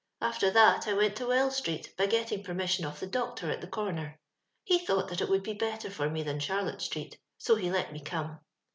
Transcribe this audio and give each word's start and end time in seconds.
After 0.19 0.49
that 0.49 0.87
I 0.87 0.93
went 0.95 1.15
to 1.17 1.27
Wells 1.27 1.57
street, 1.57 1.93
by 1.95 2.07
getting 2.07 2.41
permission 2.43 2.85
of 2.85 2.99
the 2.99 3.05
doctor 3.05 3.51
at 3.51 3.61
the 3.61 3.67
comer. 3.67 4.19
He 4.63 4.79
thought 4.83 5.09
that 5.09 5.21
it 5.21 5.29
would 5.29 5.43
be 5.43 5.53
better 5.53 5.91
for 5.91 6.09
me 6.09 6.23
than 6.23 6.39
Charlotte 6.39 6.81
street, 6.81 7.19
so 7.37 7.53
he 7.53 7.69
let 7.69 7.93
me 7.93 7.99
come. 7.99 8.39